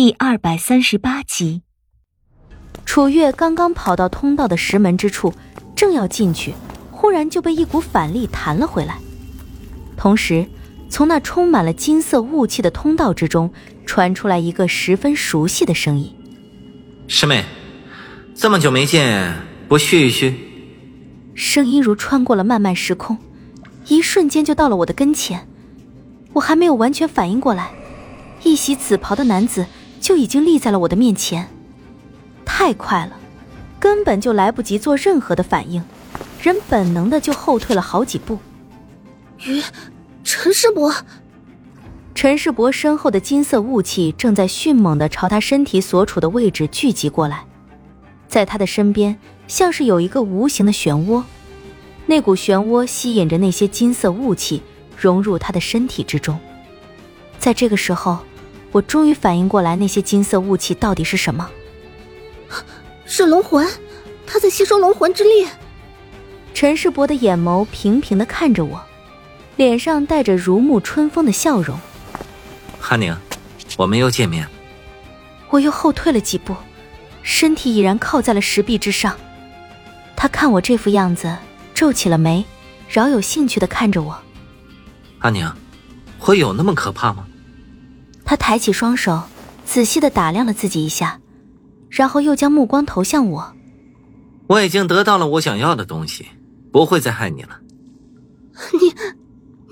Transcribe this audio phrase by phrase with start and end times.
[0.00, 1.62] 第二百三十八集，
[2.86, 5.34] 楚月刚刚跑到通道的石门之处，
[5.74, 6.54] 正要进去，
[6.92, 8.96] 忽然就被一股反力弹了回来。
[9.96, 10.46] 同时，
[10.88, 13.52] 从那充满了金色雾气的通道之中，
[13.86, 16.14] 传出来一个十分熟悉的声音
[17.08, 17.44] ：“师妹，
[18.36, 19.34] 这么久没见，
[19.66, 20.32] 不叙一叙？”
[21.34, 23.18] 声音如穿过了漫漫时空，
[23.88, 25.48] 一瞬间就到了我的跟前。
[26.34, 27.72] 我还没有完全反应过来，
[28.44, 29.66] 一袭紫袍的男子。
[30.08, 31.46] 就已经立在了我的面前，
[32.42, 33.12] 太快了，
[33.78, 35.84] 根本就来不及做任何的反应，
[36.40, 38.38] 人本能的就后退了好几步。
[39.44, 39.62] 于
[40.24, 40.94] 陈世伯，
[42.14, 47.44] 陈世伯身后的金色雾气正在迅猛的朝他身体所处的位置聚集过来，
[48.28, 49.14] 在他的身边
[49.46, 51.22] 像是有一个无形的漩涡，
[52.06, 54.62] 那股漩涡吸引着那些金色雾气
[54.96, 56.40] 融入他的身体之中，
[57.38, 58.20] 在这个时候。
[58.70, 61.48] 我终于反应过来，那些金色雾气到底是什么？
[63.06, 63.66] 是龙魂，
[64.26, 65.48] 他在吸收龙魂之力。
[66.52, 68.82] 陈世伯的眼眸平平的看着我，
[69.56, 71.78] 脸上带着如沐春风的笑容。
[72.80, 73.16] 韩宁，
[73.76, 74.46] 我们又见面。
[75.50, 76.54] 我又后退了几步，
[77.22, 79.16] 身体已然靠在了石壁之上。
[80.16, 81.36] 他看我这副样子，
[81.72, 82.44] 皱起了眉，
[82.88, 84.18] 饶有兴趣的看着我。
[85.20, 85.48] 阿宁，
[86.18, 87.27] 我有那么可怕吗？
[88.28, 89.22] 他抬起双手，
[89.64, 91.18] 仔细的打量了自己一下，
[91.88, 93.56] 然后又将目光投向我。
[94.48, 96.26] 我已经得到了我想要的东西，
[96.70, 97.58] 不会再害你了。
[98.78, 98.94] 你，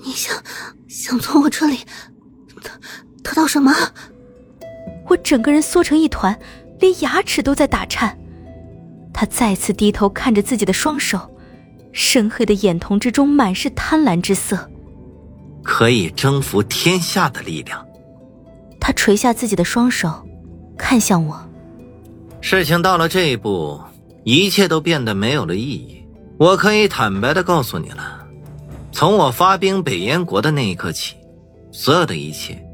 [0.03, 0.35] 你想
[0.87, 1.81] 想从我这里
[2.63, 2.71] 得
[3.21, 3.71] 得到什么？
[5.07, 6.35] 我整个人缩成一团，
[6.79, 8.17] 连牙齿都在打颤。
[9.13, 11.29] 他再次低头看着自己的双手，
[11.91, 14.67] 深黑的眼瞳之中满是贪婪之色。
[15.63, 17.86] 可以征服天下的力量。
[18.87, 20.25] 他垂下自己的双手，
[20.77, 21.37] 看向我。
[22.39, 23.81] 事情到了这一步，
[24.23, 26.01] 一切都变得没有了意义。
[26.37, 28.25] 我可以坦白的告诉你了，
[28.93, 31.17] 从我发兵北燕国的那一刻起，
[31.69, 32.65] 所有的一切，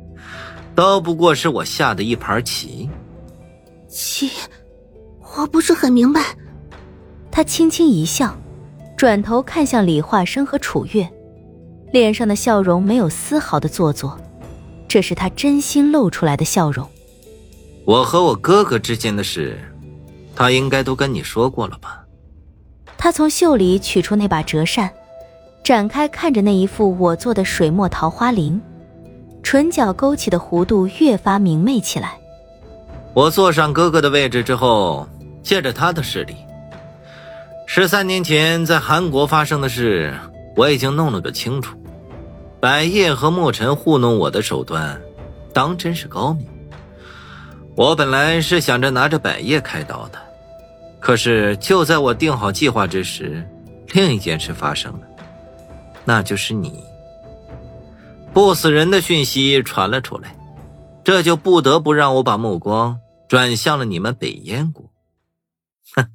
[0.76, 2.88] 都不过是我下的一盘棋。
[3.90, 4.30] 棋，
[5.36, 6.22] 我不是很明白。
[7.32, 8.38] 他轻轻一笑，
[8.96, 11.12] 转头看向李化生和楚月，
[11.92, 14.16] 脸上的笑容没有丝毫的做作。
[14.94, 16.88] 这是他真心露出来的笑容。
[17.84, 19.58] 我和我哥哥之间的事，
[20.36, 22.04] 他应该都跟你说过了吧？
[22.96, 24.92] 他从袖里取出那把折扇，
[25.64, 28.62] 展开看着那一副我做的水墨桃花林，
[29.42, 32.16] 唇角勾起的弧度越发明媚起来。
[33.16, 35.08] 我坐上哥哥的位置之后，
[35.42, 36.36] 借着他的势力，
[37.66, 40.14] 十三年前在韩国发生的事，
[40.56, 41.76] 我已经弄了个清楚。
[42.64, 44.98] 百叶和墨尘糊弄我的手段，
[45.54, 46.48] 当真是高明。
[47.76, 50.22] 我本来是想着拿着百叶开刀的，
[51.02, 53.46] 可是就在我定好计划之时，
[53.92, 55.02] 另一件事发生了，
[56.06, 56.82] 那就是你
[58.32, 60.34] 不死人的讯息传了出来，
[61.04, 62.98] 这就不得不让我把目光
[63.28, 64.90] 转向了你们北燕国。
[65.98, 66.08] 哼，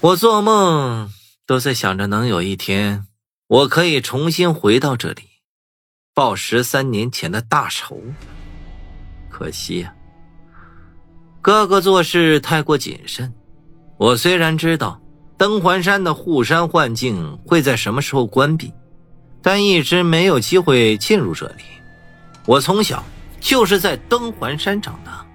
[0.00, 1.08] 我做梦
[1.46, 3.04] 都在想着能有一天。
[3.48, 5.22] 我可以重新回到这里，
[6.12, 7.98] 报十三年前的大仇。
[9.30, 9.94] 可惜呀，
[11.40, 13.32] 哥哥做事太过谨慎。
[13.96, 15.00] 我虽然知道
[15.38, 18.70] 登环山的护山幻境会在什么时候关闭，
[19.40, 21.64] 但一直没有机会进入这里。
[22.44, 23.02] 我从小
[23.40, 25.26] 就是在登环山长大，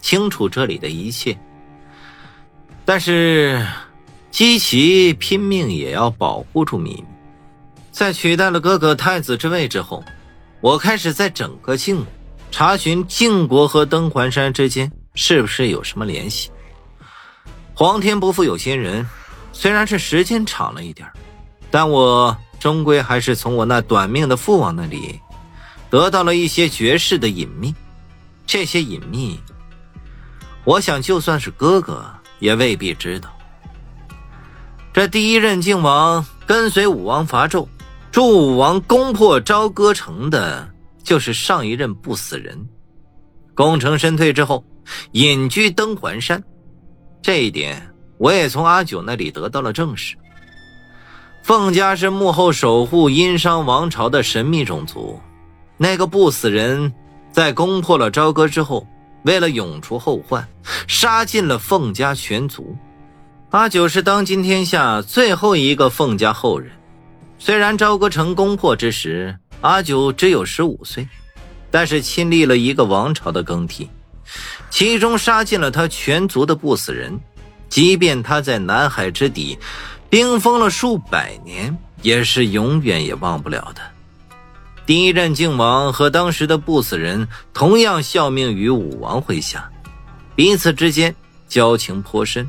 [0.00, 1.38] 清楚这里的一切。
[2.86, 3.62] 但是，
[4.30, 7.04] 姬奇拼命也要保护住秘密。
[8.00, 10.02] 在取代了哥哥太子之位之后，
[10.62, 12.06] 我开始在整个晋国
[12.50, 16.50] 查询晋国和登环山之间是不是有什么联系。
[17.74, 19.06] 皇天不负有心人，
[19.52, 21.06] 虽然是时间长了一点
[21.70, 25.20] 但我终归还是从我那短命的父王那里
[25.90, 27.74] 得到了一些绝世的隐秘。
[28.46, 29.38] 这些隐秘，
[30.64, 32.02] 我想就算是哥哥
[32.38, 33.28] 也未必知道。
[34.90, 37.68] 这第一任靖王跟随武王伐纣。
[38.12, 40.68] 祝武王攻破朝歌城的，
[41.04, 42.58] 就是上一任不死人。
[43.54, 44.64] 功成身退之后，
[45.12, 46.42] 隐居登环山，
[47.22, 47.80] 这一点
[48.18, 50.16] 我也从阿九那里得到了证实。
[51.44, 55.18] 凤家是幕后守护殷商王朝的神秘种族。
[55.76, 56.92] 那个不死人，
[57.30, 58.84] 在攻破了朝歌之后，
[59.22, 60.46] 为了永除后患，
[60.88, 62.76] 杀尽了凤家全族。
[63.50, 66.72] 阿九是当今天下最后一个凤家后人。
[67.42, 71.08] 虽然朝歌城攻破之时，阿九只有十五岁，
[71.70, 73.88] 但是亲历了一个王朝的更替，
[74.68, 77.18] 其中杀尽了他全族的不死人，
[77.70, 79.58] 即便他在南海之底
[80.10, 83.80] 冰封了数百年，也是永远也忘不了的。
[84.84, 89.70] 第一任靖王和当时的不死人同样效命于武王麾下，
[90.36, 91.14] 彼此之间
[91.48, 92.46] 交情颇深。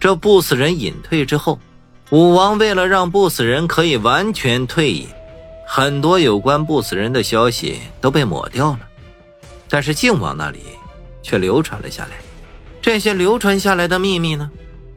[0.00, 1.60] 这不死人隐退之后，
[2.10, 5.06] 武王为了让不死人可以完全退隐。
[5.66, 8.80] 很多有关不死人的消息都被抹掉了，
[9.68, 10.60] 但是靖王那里
[11.22, 12.12] 却流传了下来。
[12.80, 14.50] 这些流传下来的秘密呢，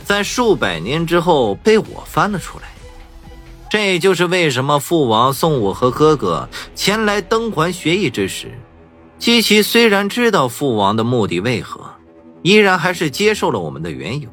[0.06, 2.66] 在数百年之后被我翻了出来。
[3.70, 8.58] 这就是为什么父王送我和哥哥前来登环学艺之时，
[9.20, 11.90] 姬奇虽然知道父王的目的为何，
[12.44, 14.30] 依然还是接受了我们的缘由。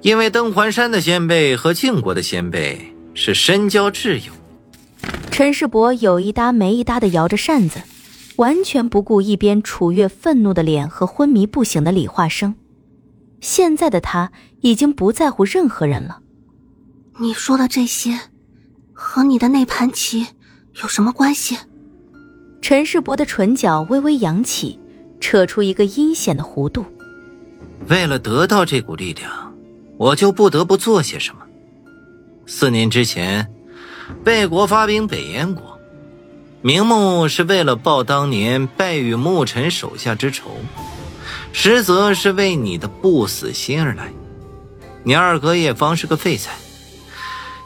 [0.00, 4.32] 因为登环山的先辈和晋国的先辈是深交挚友。
[5.30, 7.80] 陈世伯有一搭没一搭的摇着扇子，
[8.36, 12.54] 完全不顾一边楚月愤怒的脸和昏迷不醒的李化生。
[13.40, 16.20] 现在的他已经不在乎任何人了。
[17.20, 18.18] 你说的这些，
[18.92, 20.26] 和你的那盘棋
[20.80, 21.56] 有什么关系？
[22.60, 24.78] 陈世伯的唇角微微扬起，
[25.20, 26.84] 扯出一个阴险的弧度。
[27.88, 29.47] 为了得到这股力量，
[29.98, 31.42] 我就不得不做些什么。
[32.46, 33.52] 四年之前。
[34.24, 35.78] 魏国发兵北燕国，
[36.62, 40.50] 明目是为了报当年败于牧尘手下之仇，
[41.52, 44.10] 实则是为你的不死心而来。
[45.04, 46.54] 你二哥叶方是个废材，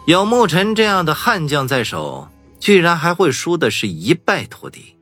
[0.04, 2.26] 有牧尘这样的悍将在手，
[2.58, 4.96] 居然还会输的是一败涂地。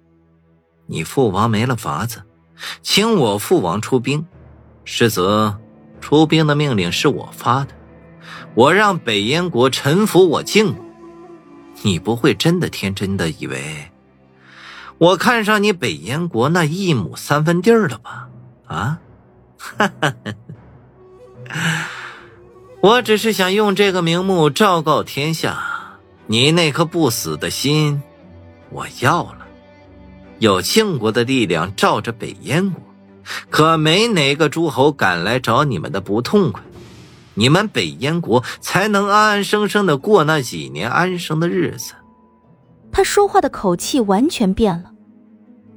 [0.87, 2.23] 你父王没了法子，
[2.83, 4.27] 请我父王出兵，
[4.85, 5.59] 实则
[6.01, 7.75] 出兵的命令是我发的，
[8.55, 10.85] 我让北燕国臣服我晋国。
[11.83, 13.91] 你不会真的天真的以为
[14.99, 18.29] 我看上你北燕国那一亩三分地儿了吧？
[18.67, 18.99] 啊，
[19.57, 20.15] 哈哈，
[22.83, 28.03] 我只是想用这个名目昭告天下，你那颗不死的心，
[28.71, 29.47] 我要了。
[30.39, 32.83] 有晋国的力量罩着北燕国，
[33.49, 36.63] 可没哪个诸侯敢来找你们的不痛快。
[37.35, 41.95] 你们北燕国才能安安生生的过那几年安生的日子。
[42.93, 44.91] 他说话的口气完全变了。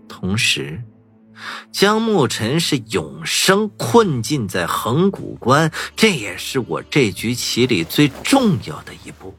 [0.09, 0.83] 同时，
[1.71, 9.33] 将牧尘是永生困禁在恒古关，这也是我这局棋里最重要的一步。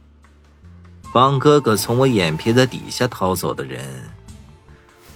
[1.12, 4.10] 帮哥哥从我眼皮子底下逃走的人，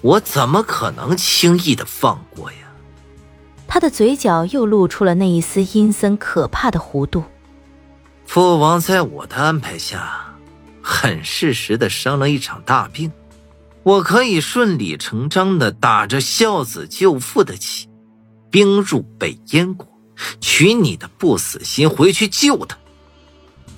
[0.00, 2.58] 我怎么可能轻易的放过呀？
[3.68, 7.22] 他的嘴角又露出了那一丝阴森可怕的弧度。
[8.24, 10.34] 父王在我的安排下，
[10.82, 13.12] 很适时的生了一场大病，
[13.82, 17.88] 我可以顺理成章的打着孝子救父的旗，
[18.50, 19.86] 兵入北燕国，
[20.40, 22.76] 取你的不死心回去救他。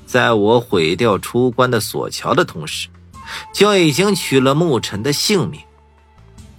[0.06, 2.88] 在我毁掉出关的索桥的同时，
[3.52, 5.60] 就已经取了牧尘的性命。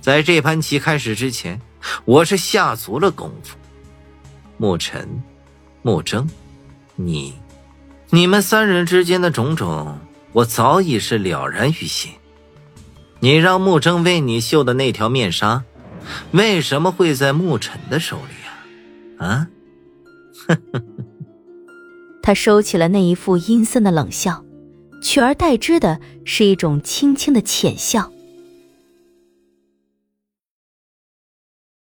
[0.01, 1.61] 在这盘棋开始之前。
[2.05, 3.57] 我是下足了功夫，
[4.59, 5.21] 沐尘、
[5.83, 6.29] 沐征，
[6.95, 7.33] 你，
[8.09, 9.99] 你们三人之间的种种，
[10.33, 12.11] 我早已是了然于心。
[13.19, 15.63] 你让沐征为你绣的那条面纱，
[16.31, 19.27] 为什么会在沐尘的手里啊？
[19.27, 19.47] 啊？
[22.23, 24.43] 他收起了那一副阴森的冷笑，
[25.01, 28.11] 取而代之的是一种轻轻的浅笑。